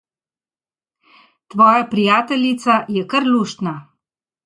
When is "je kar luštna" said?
2.99-3.79